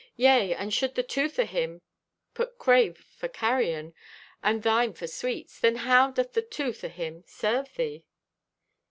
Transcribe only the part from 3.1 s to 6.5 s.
carrion, and thine for sweets, then how doth the